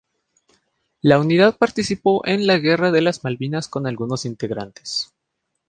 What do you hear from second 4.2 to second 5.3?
integrantes.